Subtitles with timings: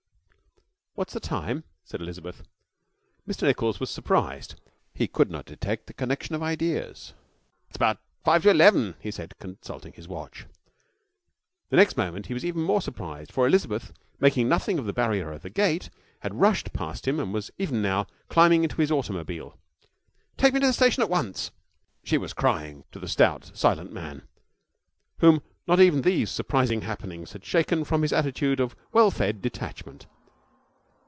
[0.93, 2.43] 'What's the time?' said Elizabeth.
[3.27, 4.59] Mr Nichols was surprised.
[4.93, 7.13] He could not detect the connexion of ideas.
[7.69, 10.45] 'It's about five to eleven,' he said, consulting his watch.
[11.69, 15.31] The next moment he was even more surprised, for Elizabeth, making nothing of the barrier
[15.31, 15.89] of the gate,
[16.19, 19.57] had rushed past him and was even now climbing into his automobile.
[20.37, 21.49] 'Take me to the station, at once,'
[22.03, 24.27] she was crying to the stout, silent man,
[25.19, 30.05] whom not even these surprising happenings had shaken from his attitude of well fed detachment.